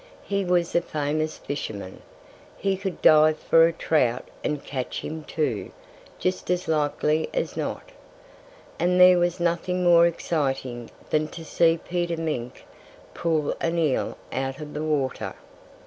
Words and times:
He 0.23 0.43
was 0.43 0.73
a 0.73 0.81
famous 0.81 1.37
fisherman. 1.37 2.01
He 2.57 2.75
could 2.75 3.03
dive 3.03 3.37
for 3.37 3.67
a 3.67 3.71
trout 3.71 4.27
and 4.43 4.63
catch 4.65 5.01
him 5.01 5.23
too, 5.25 5.71
just 6.17 6.49
as 6.49 6.67
likely 6.67 7.29
as 7.35 7.55
not. 7.55 7.91
And 8.79 8.99
there 8.99 9.19
was 9.19 9.39
nothing 9.39 9.83
more 9.83 10.07
exciting 10.07 10.89
than 11.11 11.27
to 11.27 11.45
see 11.45 11.77
Peter 11.77 12.17
Mink 12.17 12.65
pull 13.13 13.55
an 13.61 13.77
eel 13.77 14.17
out 14.33 14.59
of 14.59 14.73
the 14.73 14.81
water. 14.81 15.35